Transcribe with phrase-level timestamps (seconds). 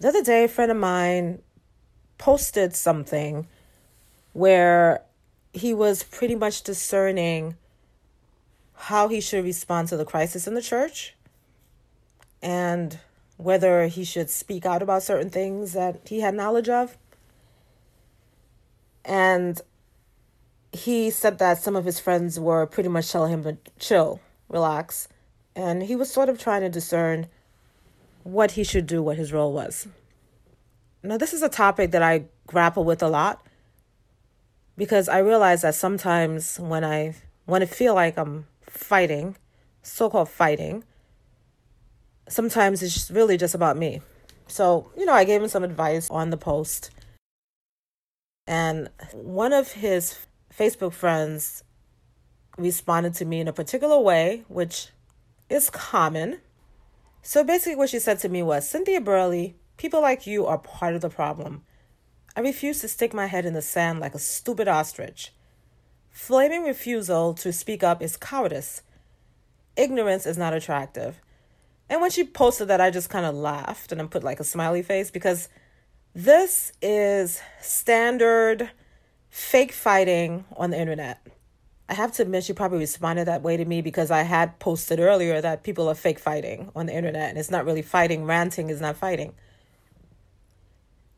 [0.00, 1.42] The other day, a friend of mine
[2.18, 3.48] posted something
[4.32, 5.02] where
[5.52, 7.56] he was pretty much discerning
[8.74, 11.16] how he should respond to the crisis in the church
[12.40, 12.98] and
[13.36, 16.96] whether he should speak out about certain things that he had knowledge of.
[19.04, 19.60] And
[20.72, 25.08] he said that some of his friends were pretty much telling him to chill, relax.
[25.56, 27.26] And he was sort of trying to discern
[28.28, 29.88] what he should do, what his role was.
[31.02, 33.42] Now, this is a topic that I grapple with a lot
[34.76, 37.14] because I realize that sometimes when I
[37.46, 39.36] when I feel like I'm fighting,
[39.82, 40.84] so-called fighting,
[42.28, 44.02] sometimes it's really just about me.
[44.46, 46.90] So, you know, I gave him some advice on the post.
[48.46, 51.64] And one of his Facebook friends
[52.58, 54.90] responded to me in a particular way, which
[55.48, 56.40] is common.
[57.22, 60.94] So basically, what she said to me was Cynthia Burley, people like you are part
[60.94, 61.62] of the problem.
[62.36, 65.32] I refuse to stick my head in the sand like a stupid ostrich.
[66.10, 68.82] Flaming refusal to speak up is cowardice.
[69.76, 71.20] Ignorance is not attractive.
[71.88, 74.44] And when she posted that, I just kind of laughed and I put like a
[74.44, 75.48] smiley face because
[76.14, 78.70] this is standard
[79.30, 81.24] fake fighting on the internet.
[81.88, 85.00] I have to admit, she probably responded that way to me because I had posted
[85.00, 88.26] earlier that people are fake fighting on the internet and it's not really fighting.
[88.26, 89.32] Ranting is not fighting.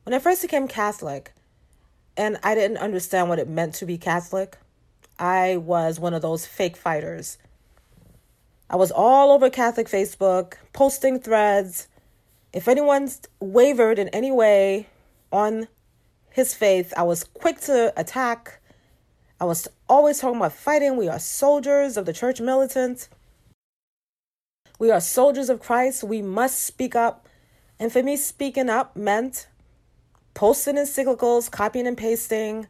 [0.05, 1.33] When I first became Catholic
[2.17, 4.59] and I didn't understand what it meant to be Catholic,
[5.19, 7.37] I was one of those fake fighters.
[8.69, 11.89] I was all over Catholic Facebook, posting threads.
[12.53, 13.11] If anyone
[13.41, 14.87] wavered in any way
[15.33, 15.67] on
[16.31, 18.60] his faith, I was quick to attack
[19.41, 20.97] I was always talking about fighting.
[20.99, 23.09] We are soldiers of the church militant.
[24.79, 26.05] We are soldiers of Christ.
[26.05, 27.27] We must speak up.
[27.79, 29.49] And for me, speaking up meant
[30.35, 32.67] posting encyclicals, copying and pasting,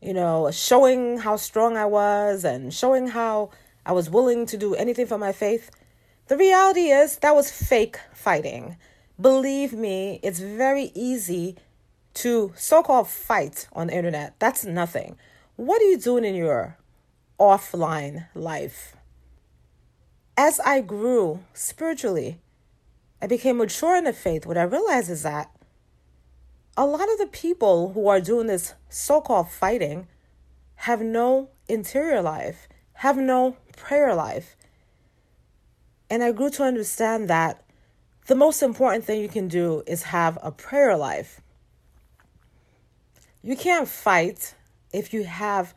[0.00, 3.50] you know, showing how strong I was and showing how
[3.84, 5.72] I was willing to do anything for my faith.
[6.28, 8.76] The reality is that was fake fighting.
[9.20, 11.56] Believe me, it's very easy
[12.14, 14.38] to so called fight on the internet.
[14.38, 15.16] That's nothing.
[15.60, 16.78] What are you doing in your
[17.38, 18.96] offline life?
[20.34, 22.40] As I grew spiritually,
[23.20, 24.46] I became mature in the faith.
[24.46, 25.50] What I realized is that
[26.78, 30.08] a lot of the people who are doing this so called fighting
[30.76, 34.56] have no interior life, have no prayer life.
[36.08, 37.62] And I grew to understand that
[38.28, 41.42] the most important thing you can do is have a prayer life.
[43.42, 44.54] You can't fight
[44.92, 45.74] if you have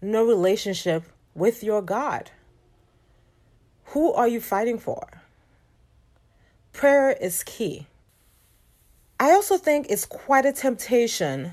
[0.00, 1.04] no relationship
[1.34, 2.30] with your God?
[3.86, 5.22] Who are you fighting for?
[6.72, 7.86] Prayer is key.
[9.18, 11.52] I also think it's quite a temptation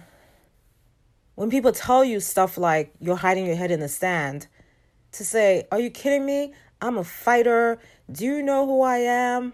[1.35, 4.47] when people tell you stuff like you're hiding your head in the sand
[5.13, 6.53] to say, Are you kidding me?
[6.81, 7.79] I'm a fighter.
[8.11, 9.53] Do you know who I am?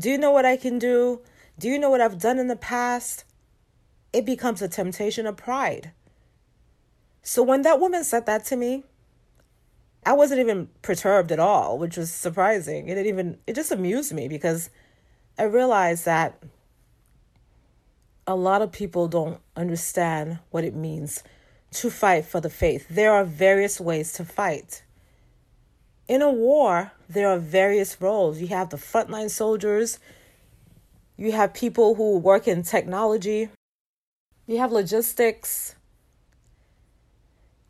[0.00, 1.20] Do you know what I can do?
[1.58, 3.24] Do you know what I've done in the past?
[4.12, 5.92] It becomes a temptation of pride.
[7.22, 8.84] So when that woman said that to me,
[10.04, 12.88] I wasn't even perturbed at all, which was surprising.
[12.88, 14.68] It even it just amused me because
[15.38, 16.42] I realized that
[18.26, 21.22] a lot of people don't understand what it means
[21.72, 22.86] to fight for the faith.
[22.90, 24.82] There are various ways to fight.
[26.08, 28.40] In a war, there are various roles.
[28.40, 29.98] You have the frontline soldiers,
[31.16, 33.48] you have people who work in technology,
[34.46, 35.76] you have logistics,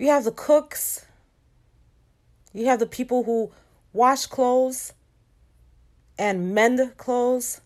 [0.03, 1.07] you have the cooks.
[2.53, 3.53] You have the people who
[3.93, 4.95] wash clothes
[6.19, 7.61] and mend clothes.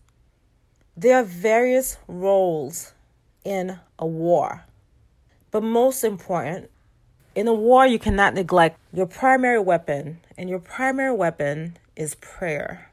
[0.95, 2.93] There are various roles
[3.43, 4.65] in a war.
[5.49, 6.69] But most important,
[7.33, 12.91] in a war, you cannot neglect your primary weapon, and your primary weapon is prayer.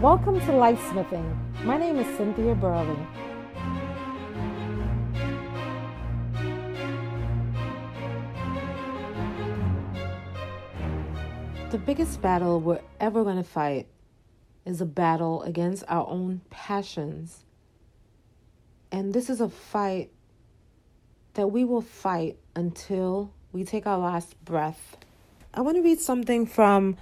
[0.00, 1.38] Welcome to Life Smithing.
[1.62, 2.96] My name is Cynthia Burley.
[11.70, 13.88] The biggest battle we're ever going to fight
[14.64, 17.44] is a battle against our own passions.
[18.90, 20.10] And this is a fight
[21.34, 24.96] that we will fight until we take our last breath.
[25.52, 26.96] I want to read something from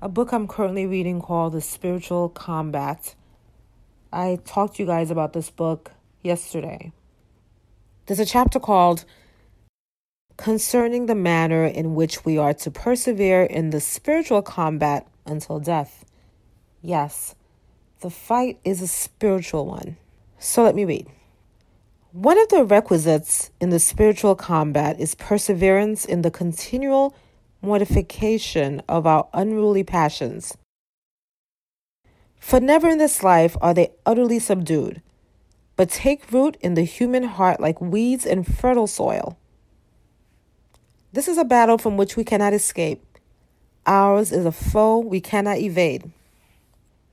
[0.00, 3.16] a book I'm currently reading called The Spiritual Combat.
[4.12, 5.90] I talked to you guys about this book
[6.22, 6.92] yesterday.
[8.06, 9.04] There's a chapter called
[10.36, 16.04] concerning the manner in which we are to persevere in the spiritual combat until death.
[16.80, 17.34] Yes,
[18.00, 19.96] the fight is a spiritual one.
[20.38, 21.06] So let me read.
[22.12, 27.14] One of the requisites in the spiritual combat is perseverance in the continual
[27.62, 30.56] mortification of our unruly passions.
[32.38, 35.00] For never in this life are they utterly subdued,
[35.76, 39.38] but take root in the human heart like weeds in fertile soil.
[41.14, 43.04] This is a battle from which we cannot escape.
[43.84, 46.10] Ours is a foe we cannot evade.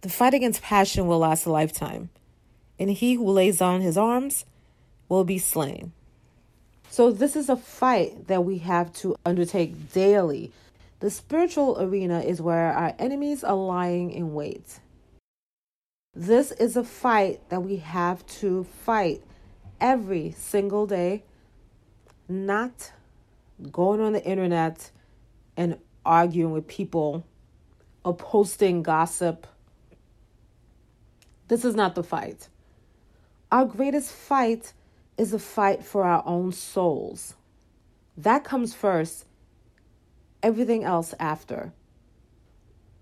[0.01, 2.09] The fight against passion will last a lifetime,
[2.79, 4.45] and he who lays down his arms
[5.09, 5.91] will be slain.
[6.89, 10.53] So, this is a fight that we have to undertake daily.
[11.01, 14.79] The spiritual arena is where our enemies are lying in wait.
[16.15, 19.21] This is a fight that we have to fight
[19.81, 21.23] every single day,
[22.29, 22.93] not
[23.71, 24.91] going on the internet
[25.57, 27.25] and arguing with people
[28.03, 29.45] or posting gossip.
[31.47, 32.47] This is not the fight.
[33.51, 34.73] Our greatest fight
[35.17, 37.35] is a fight for our own souls.
[38.17, 39.25] That comes first,
[40.41, 41.73] everything else after.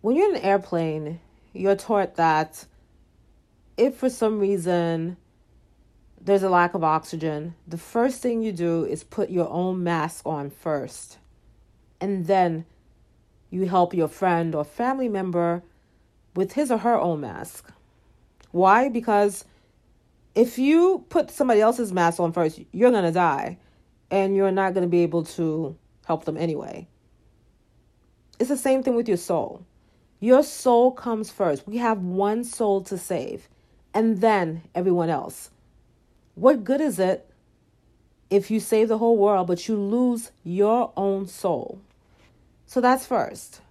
[0.01, 1.19] When you're in an airplane,
[1.54, 2.65] you're taught that
[3.77, 5.18] if for some reason
[6.27, 10.25] there's a lack of oxygen, the first thing you do is put your own mask
[10.25, 11.19] on first.
[12.01, 12.65] And then
[13.50, 15.63] you help your friend or family member
[16.35, 17.71] with his or her own mask.
[18.51, 18.89] Why?
[18.89, 19.45] Because
[20.35, 23.57] if you put somebody else's mask on first, you're going to die
[24.12, 26.89] and you're not going to be able to help them anyway.
[28.38, 29.65] It's the same thing with your soul.
[30.19, 31.65] Your soul comes first.
[31.65, 33.47] We have one soul to save
[33.94, 35.51] and then everyone else.
[36.38, 37.28] What good is it
[38.30, 41.81] if you save the whole world but you lose your own soul?
[42.68, 43.62] So that's first.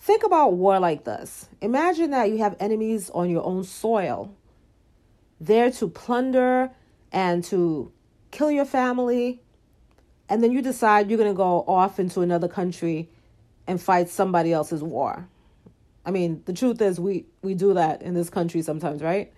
[0.00, 1.46] Think about war like this.
[1.60, 4.34] Imagine that you have enemies on your own soil,
[5.40, 6.72] there to plunder
[7.12, 7.92] and to
[8.32, 9.40] kill your family,
[10.28, 13.08] and then you decide you're going to go off into another country
[13.68, 15.28] and fight somebody else's war.
[16.04, 19.32] I mean, the truth is we we do that in this country sometimes, right?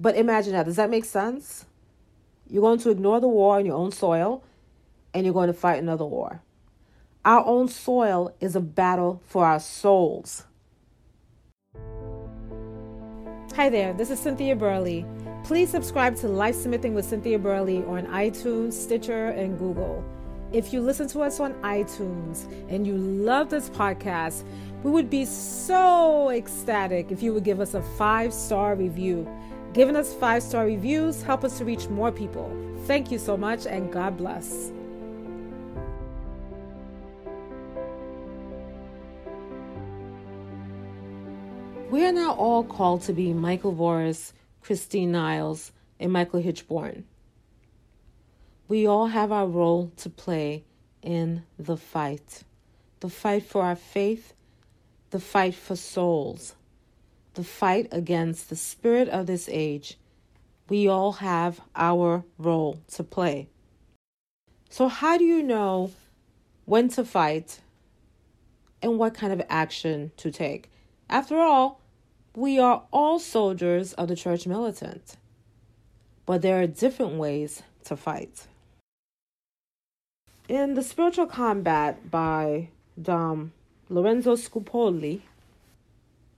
[0.00, 0.64] But imagine that.
[0.64, 1.66] Does that make sense?
[2.48, 4.42] You're going to ignore the war on your own soil
[5.12, 6.40] and you're going to fight another war.
[7.22, 10.46] Our own soil is a battle for our souls.
[13.56, 15.04] Hi there, this is Cynthia Burley.
[15.44, 20.02] Please subscribe to Life Smithing with Cynthia Burley on iTunes, Stitcher, and Google.
[20.50, 24.44] If you listen to us on iTunes and you love this podcast,
[24.82, 29.28] we would be so ecstatic if you would give us a five star review.
[29.72, 32.50] Giving us five star reviews help us to reach more people.
[32.86, 34.72] Thank you so much and God bless.
[41.90, 44.32] We are now all called to be Michael Voris,
[44.62, 47.04] Christine Niles, and Michael Hichborn.
[48.68, 50.64] We all have our role to play
[51.02, 52.44] in the fight
[53.00, 54.34] the fight for our faith,
[55.08, 56.54] the fight for souls,
[57.34, 59.98] the fight against the spirit of this age.
[60.68, 63.48] We all have our role to play.
[64.68, 65.90] So, how do you know
[66.64, 67.60] when to fight
[68.82, 70.70] and what kind of action to take?
[71.08, 71.80] After all,
[72.36, 75.16] we are all soldiers of the church militant,
[76.24, 78.46] but there are different ways to fight.
[80.48, 82.68] In The Spiritual Combat by
[83.00, 83.52] Dom
[83.88, 85.22] Lorenzo Scupoli,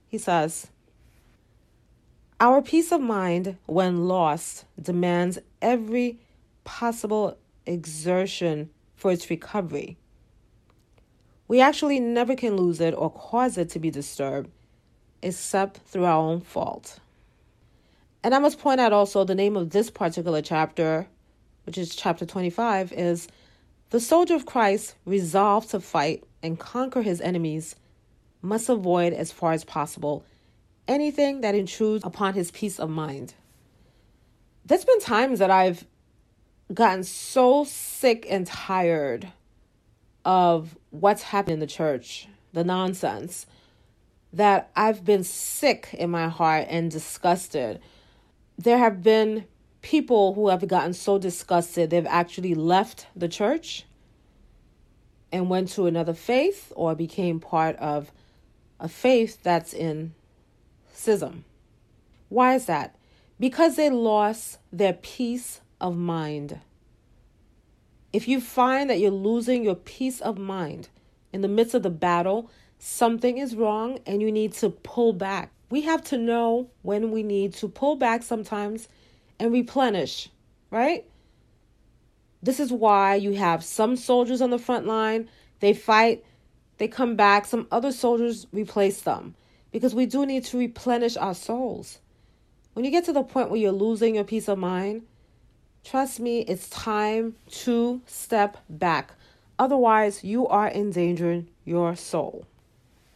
[0.07, 0.67] he says,
[2.43, 6.19] Our peace of mind, when lost, demands every
[6.65, 9.95] possible exertion for its recovery.
[11.47, 14.49] We actually never can lose it or cause it to be disturbed
[15.21, 16.99] except through our own fault.
[18.25, 21.07] And I must point out also the name of this particular chapter,
[21.65, 23.29] which is chapter 25, is
[23.91, 27.77] the soldier of Christ, resolved to fight and conquer his enemies,
[28.41, 30.25] must avoid as far as possible
[30.87, 33.33] anything that intrudes upon his peace of mind.
[34.65, 35.85] There's been times that I've
[36.73, 39.31] gotten so sick and tired
[40.25, 43.45] of what's happening in the church, the nonsense,
[44.31, 47.79] that I've been sick in my heart and disgusted.
[48.57, 49.45] There have been
[49.81, 53.85] people who have gotten so disgusted they've actually left the church
[55.31, 58.11] and went to another faith or became part of
[58.79, 60.13] a faith that's in
[62.29, 62.95] Why is that?
[63.39, 66.59] Because they lost their peace of mind.
[68.11, 70.89] If you find that you're losing your peace of mind
[71.33, 75.51] in the midst of the battle, something is wrong and you need to pull back.
[75.69, 78.87] We have to know when we need to pull back sometimes
[79.39, 80.29] and replenish,
[80.69, 81.05] right?
[82.41, 85.29] This is why you have some soldiers on the front line,
[85.59, 86.23] they fight,
[86.77, 89.35] they come back, some other soldiers replace them
[89.73, 91.97] because we do need to replenish our souls.
[92.73, 95.01] When you get to the point where you're losing your peace of mind,
[95.83, 99.15] trust me, it's time to step back.
[99.57, 102.45] Otherwise, you are endangering your soul.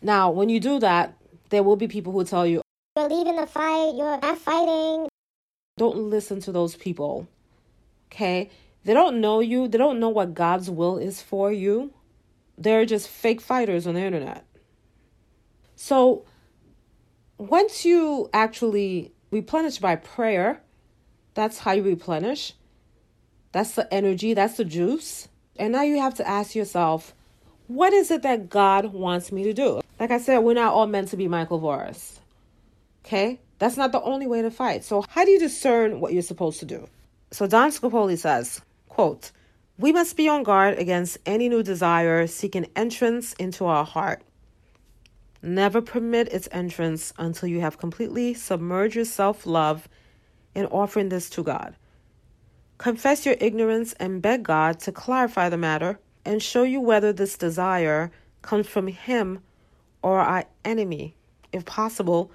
[0.02, 1.14] Now, when you do that,
[1.50, 2.62] there will be people who tell you,
[2.96, 5.08] You're leaving the fight, you're not fighting.
[5.78, 7.28] Don't listen to those people.
[8.12, 8.50] Okay?
[8.84, 11.94] They don't know you, they don't know what God's will is for you.
[12.58, 14.44] They're just fake fighters on the internet.
[15.76, 16.26] So,
[17.38, 20.62] once you actually replenish by prayer,
[21.34, 22.54] that's how you replenish.
[23.52, 25.28] That's the energy, that's the juice.
[25.56, 27.14] And now you have to ask yourself,
[27.68, 29.82] what is it that God wants me to do?
[30.00, 32.20] Like I said, we're not all meant to be Michael Voris.
[33.06, 33.40] Okay?
[33.60, 34.84] That's not the only way to fight.
[34.84, 36.88] So how do you discern what you're supposed to do?
[37.32, 39.32] So Dom Scupoli says, quote,
[39.80, 44.24] we must be on guard against any new desire seeking entrance into our heart.
[45.42, 49.88] Never permit its entrance until you have completely submerged your self love
[50.56, 51.76] in offering this to God.
[52.78, 57.38] Confess your ignorance and beg God to clarify the matter and show you whether this
[57.38, 59.40] desire comes from Him
[60.02, 61.16] or our enemy.
[61.52, 62.32] If possible,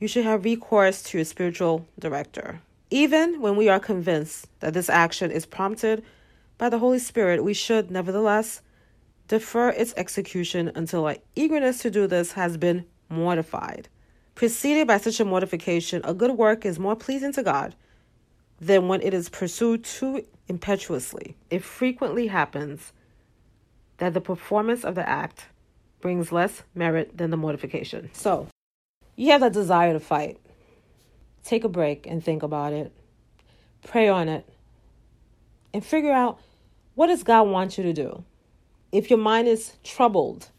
[0.00, 2.60] you should have recourse to your spiritual director.
[2.90, 6.04] Even when we are convinced that this action is prompted
[6.58, 8.60] by the Holy Spirit, we should nevertheless
[9.28, 13.88] defer its execution until our eagerness to do this has been mortified.
[14.34, 17.74] Preceded by such a mortification, a good work is more pleasing to God
[18.60, 21.36] than when it is pursued too impetuously.
[21.50, 22.92] It frequently happens
[23.98, 25.46] that the performance of the act
[26.00, 28.10] brings less merit than the mortification.
[28.12, 28.48] So,
[29.16, 30.38] you have that desire to fight.
[31.44, 32.92] Take a break and think about it.
[33.86, 34.48] Pray on it.
[35.72, 36.40] And figure out
[36.94, 38.24] what does God want you to do?
[38.94, 40.50] If your mind is troubled,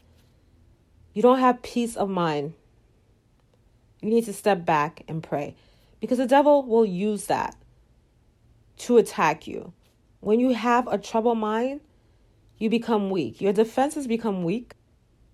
[1.14, 2.52] you don't have peace of mind,
[4.02, 5.56] you need to step back and pray
[6.00, 7.56] because the devil will use that
[8.80, 9.72] to attack you.
[10.20, 11.80] When you have a troubled mind,
[12.58, 13.40] you become weak.
[13.40, 14.74] Your defenses become weak,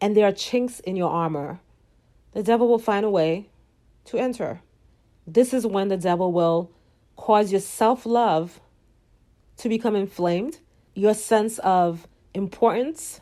[0.01, 1.59] and there are chinks in your armor.
[2.35, 3.49] The devil will find a way
[4.05, 4.61] to enter.
[5.27, 6.71] This is when the devil will
[7.17, 8.61] cause your self love
[9.57, 10.61] to become inflamed,
[10.95, 13.21] your sense of importance,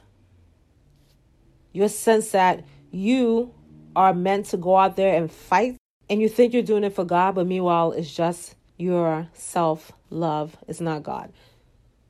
[1.73, 3.55] your sense that you
[3.95, 5.76] are meant to go out there and fight,
[6.09, 10.57] and you think you're doing it for God, but meanwhile, it's just your self love.
[10.67, 11.33] It's not God.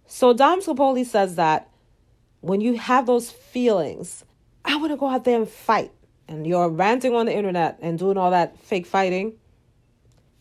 [0.06, 1.68] So Dom Scupoli says that
[2.40, 4.24] when you have those feelings,
[4.64, 5.92] I want to go out there and fight,
[6.28, 9.34] and you're ranting on the internet and doing all that fake fighting,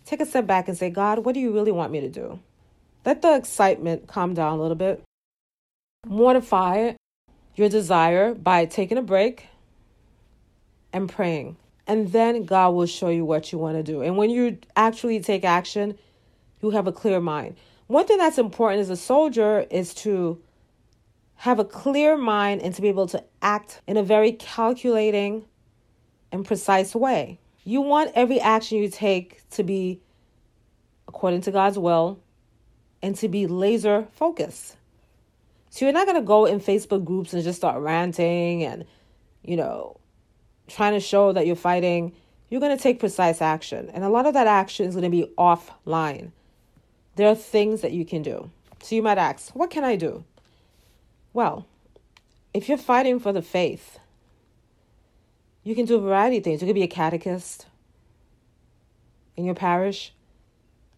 [0.06, 2.40] take a step back and say, God, what do you really want me to do?
[3.06, 5.04] Let the excitement calm down a little bit.
[6.08, 6.94] Mortify
[7.56, 9.48] your desire by taking a break
[10.94, 11.58] and praying.
[11.86, 14.02] And then God will show you what you want to do.
[14.02, 15.98] And when you actually take action,
[16.62, 17.58] you have a clear mind.
[17.88, 20.42] One thing that's important as a soldier is to
[21.36, 25.46] have a clear mind and to be able to act in a very calculating
[26.32, 27.40] and precise way.
[27.64, 30.00] You want every action you take to be
[31.08, 32.20] according to God's will
[33.02, 34.76] and to be laser focused.
[35.70, 38.86] So you're not going to go in Facebook groups and just start ranting and,
[39.44, 39.98] you know,
[40.68, 42.14] trying to show that you're fighting.
[42.50, 43.90] You're going to take precise action.
[43.94, 46.32] And a lot of that action is going to be offline.
[47.16, 48.50] There are things that you can do.
[48.82, 50.24] So you might ask, what can I do?
[51.34, 51.68] Well,
[52.54, 54.00] if you're fighting for the faith,
[55.64, 56.62] you can do a variety of things.
[56.62, 57.68] You could be a catechist
[59.38, 60.14] in your parish,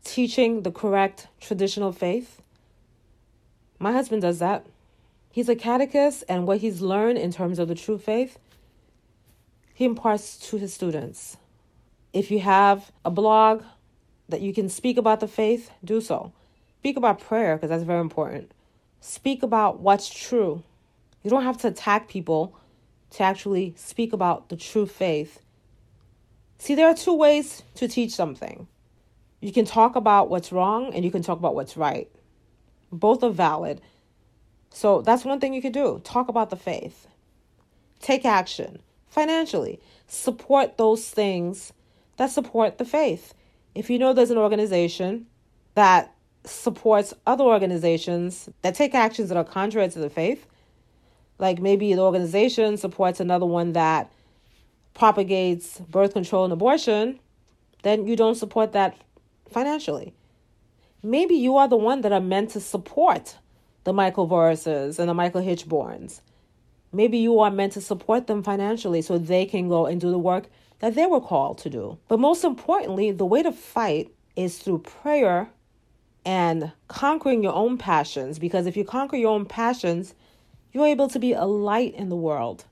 [0.04, 2.42] teaching the correct traditional faith.
[3.82, 4.68] My husband does that.
[5.32, 8.38] He's a catechist, and what he's learned in terms of the true faith,
[9.74, 11.38] he imparts to his students.
[12.14, 13.64] If you have a blog
[14.30, 16.32] that you can speak about the faith, do so.
[16.78, 18.52] Speak about prayer because that's very important.
[19.00, 20.62] Speak about what's true.
[21.24, 22.56] You don't have to attack people
[23.12, 25.40] to actually speak about the true faith.
[26.60, 28.68] See, there are two ways to teach something.
[29.40, 32.12] You can talk about what's wrong and you can talk about what's right.
[32.92, 33.82] Both are valid.
[34.70, 36.02] So that's one thing you could do.
[36.04, 37.08] Talk about the faith.
[38.00, 38.80] Take action
[39.10, 39.80] financially.
[40.08, 41.74] Support those things
[42.18, 43.34] that support the faith.
[43.76, 45.28] If you know there's an organization
[45.76, 50.46] that supports other organizations that take actions that are contrary to the faith,
[51.40, 54.12] like maybe an organization supports another one that
[54.94, 57.20] propagates birth control and abortion,
[57.84, 58.98] then you don't support that
[59.50, 60.14] financially.
[61.04, 63.38] Maybe you are the one that are meant to support
[63.84, 66.22] the Michael Vorises and the Michael Hichborns.
[66.94, 70.20] Maybe you are meant to support them financially so they can go and do the
[70.20, 70.46] work
[70.80, 71.98] that they were called to do.
[72.08, 75.50] But most importantly, the way to fight is through prayer
[76.26, 78.38] and conquering your own passions.
[78.38, 80.14] Because if you conquer your own passions,
[80.72, 82.66] you're able to be a light in the world.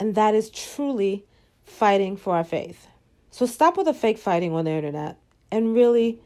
[0.00, 1.24] And that is truly
[1.64, 2.88] fighting for our faith.
[3.30, 5.18] So stop with the fake fighting on the internet
[5.52, 6.20] and really,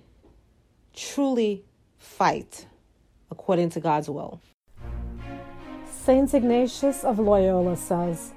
[0.95, 1.65] truly
[1.99, 2.67] fight
[3.31, 4.41] according to God's will.
[5.91, 8.33] Saint Ignatius of Loyola says,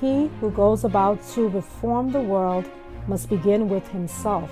[0.00, 2.68] He who goes about to reform the world
[3.06, 4.50] must begin with himself,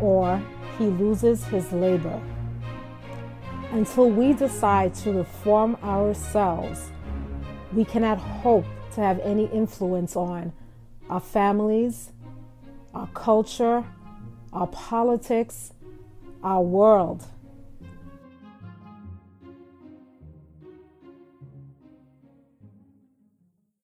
[0.00, 0.42] or
[0.78, 2.20] he loses his labor.
[3.72, 6.90] Until we decide to reform ourselves,
[7.72, 8.64] we cannot hope
[8.94, 10.52] to have any influence on
[11.10, 12.10] our families,
[12.94, 13.84] our culture,
[14.52, 15.73] our politics,
[16.44, 17.26] our world,